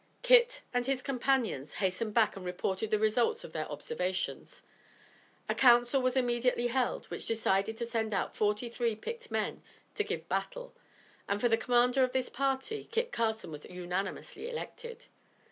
Kit 0.23 0.63
and 0.73 0.87
his 0.87 1.03
companions 1.03 1.73
hastened 1.73 2.15
back 2.15 2.35
and 2.35 2.43
reported 2.43 2.89
the 2.89 2.97
results 2.97 3.43
of 3.43 3.53
their 3.53 3.71
observations. 3.71 4.63
A 5.47 5.53
council 5.53 6.01
was 6.01 6.17
immediately 6.17 6.65
held 6.69 7.05
which 7.11 7.27
decided 7.27 7.77
to 7.77 7.85
send 7.85 8.11
out 8.11 8.35
forty 8.35 8.67
three 8.67 8.95
picked 8.95 9.29
men 9.29 9.61
to 9.93 10.03
give 10.03 10.27
battle; 10.27 10.73
and, 11.29 11.39
for 11.39 11.49
the 11.49 11.55
commander 11.55 12.03
of 12.03 12.13
this 12.13 12.29
party, 12.29 12.83
Kit 12.83 13.11
Carson 13.11 13.51
was 13.51 13.65
unanimously 13.65 14.49
elected. 14.49 15.05